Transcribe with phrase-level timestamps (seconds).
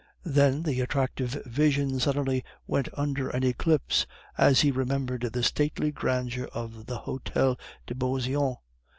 [0.25, 6.45] Then the attractive vision suddenly went under an eclipse as he remembered the stately grandeur
[6.55, 8.57] of the Hotel de Beauseant.